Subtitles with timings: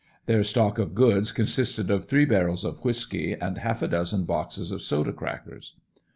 [0.25, 4.71] Their stock of goods consisted of three barrels of whisky and half a dozen boxes
[4.71, 5.75] of soda crackers.